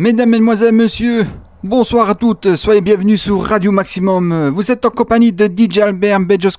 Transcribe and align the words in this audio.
Mesdames, 0.00 0.30
Mesdemoiselles, 0.30 0.74
Messieurs, 0.76 1.26
bonsoir 1.64 2.08
à 2.08 2.14
toutes, 2.14 2.54
soyez 2.54 2.80
bienvenus 2.80 3.20
sur 3.20 3.42
Radio 3.42 3.72
Maximum. 3.72 4.50
Vous 4.54 4.70
êtes 4.70 4.84
en 4.86 4.90
compagnie 4.90 5.32
de 5.32 5.46
DJ 5.46 5.78
Albert 5.78 6.20
Bejos 6.20 6.52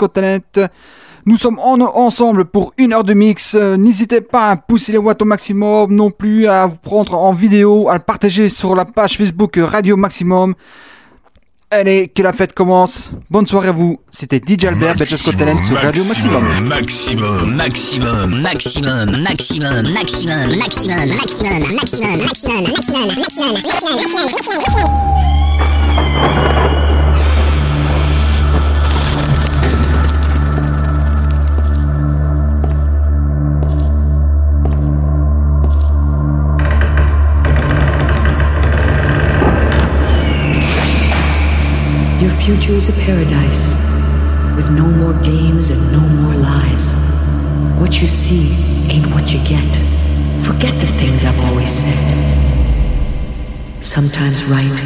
Nous 1.26 1.38
sommes 1.38 1.57
ensemble 1.57 2.44
pour 2.44 2.73
une 2.78 2.91
heure 2.91 3.05
de 3.05 3.13
mix. 3.13 3.55
N'hésitez 3.55 4.20
pas 4.20 4.49
à 4.49 4.57
pousser 4.57 4.91
les 4.91 4.97
watts 4.97 5.21
au 5.21 5.25
maximum, 5.25 5.96
non 5.96 6.12
plus 6.12 6.47
à 6.47 6.67
vous 6.67 6.75
prendre 6.75 7.17
en 7.17 7.31
vidéo, 7.31 7.88
à 7.88 7.94
le 7.94 8.02
partager 8.02 8.49
sur 8.49 8.75
la 8.75 8.84
page 8.84 9.16
Facebook 9.16 9.58
Radio 9.58 9.96
Maximum. 9.96 10.54
Allez, 11.71 12.07
que 12.07 12.23
la 12.23 12.33
fête 12.33 12.54
commence. 12.54 13.11
Bonne 13.29 13.45
soirée 13.45 13.67
à 13.67 13.71
vous. 13.71 13.99
C'était 14.09 14.41
DJ 14.43 14.65
Albert, 14.65 14.95
Betesco 14.95 15.31
Talent 15.33 15.63
sur 15.63 15.77
Radio 15.77 16.04
Maximum. 16.05 16.68
Maximum, 16.68 17.55
maximum, 17.55 18.41
maximum, 18.41 19.21
maximum, 19.21 19.91
maximum, 19.91 19.93
maximum, 19.93 20.57
maximum, 20.57 21.07
maximum, 21.15 21.75
maximum, 21.75 22.18
maximum, 22.23 22.63
maximum, 22.73 23.54
maximum, 23.61 24.32
maximum. 24.32 25.10
Your 26.00 26.58
future 42.39 42.73
is 42.73 42.88
a 42.88 42.94
paradise 43.03 43.75
with 44.56 44.72
no 44.72 44.88
more 45.02 45.14
games 45.23 45.70
and 45.70 45.80
no 45.92 46.00
more 46.00 46.36
lies. 46.36 46.95
What 47.80 48.00
you 48.00 48.08
see 48.08 48.56
ain't 48.92 49.08
what 49.08 49.34
you 49.34 49.39
get. 49.45 49.72
Forget 50.45 50.73
the 50.80 50.88
things 51.00 51.25
I've 51.25 51.39
always 51.45 51.70
said. 51.70 52.00
Sometimes 53.83 54.45
right, 54.45 54.80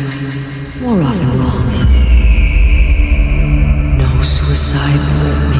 more 0.81 1.01
often 1.01 1.29
wrong. 1.39 1.67
No 3.97 4.21
suicide 4.21 5.52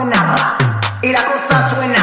suena 0.00 0.56
y 1.02 1.12
la 1.12 1.24
cosa 1.24 1.74
suena. 1.74 1.99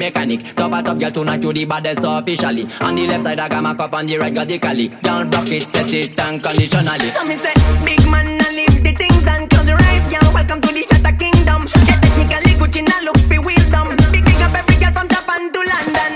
mechanic. 0.00 0.40
Top 0.56 0.72
at 0.72 0.86
top, 0.86 0.98
girl, 0.98 1.10
tonight 1.10 1.42
you 1.42 1.52
the 1.52 1.64
baddest 1.66 2.04
officially. 2.04 2.64
On 2.80 2.96
the 2.96 3.06
left 3.06 3.24
side, 3.24 3.38
I 3.38 3.48
got 3.48 3.62
my 3.62 3.74
cup, 3.74 3.92
on 3.92 4.06
the 4.06 4.16
right, 4.16 4.32
got 4.34 4.48
the 4.48 4.58
cali. 4.58 4.88
Girl, 4.88 5.24
block 5.26 5.52
it, 5.52 5.62
set 5.68 5.92
it 5.92 6.18
unconditionally. 6.18 7.10
So 7.12 7.22
me 7.28 7.36
say, 7.36 7.54
big 7.84 8.02
man, 8.08 8.40
I 8.40 8.48
leave 8.56 8.82
the 8.82 8.92
thing 8.96 9.16
done. 9.28 9.46
Close 9.48 9.68
your 9.68 9.78
eyes, 9.78 10.04
girl, 10.08 10.32
welcome 10.32 10.60
to 10.64 10.70
the 10.72 10.82
Shatter 10.88 11.14
Kingdom. 11.20 11.68
Yeah, 11.84 12.00
technically, 12.00 12.52
Gucci, 12.56 12.80
now 12.88 13.00
look 13.04 13.20
for 13.28 13.40
wisdom. 13.44 13.86
Big 14.10 14.24
thing 14.24 14.40
up 14.40 14.56
every 14.56 14.76
girl 14.80 14.92
from 14.96 15.06
Japan 15.12 15.52
to 15.52 15.60
London. 15.68 16.12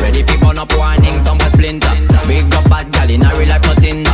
Ready, 0.00 0.22
people, 0.24 0.56
up 0.58 0.72
warning, 0.72 1.20
some 1.20 1.38
splinter. 1.52 1.92
Big 2.26 2.48
up 2.56 2.64
bad 2.72 2.88
girl, 2.90 3.10
in 3.10 3.22
a 3.22 3.30
real 3.36 3.48
life, 3.52 3.62
nothing. 3.68 4.05